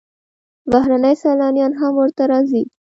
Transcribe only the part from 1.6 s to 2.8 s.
هم ورته راځي.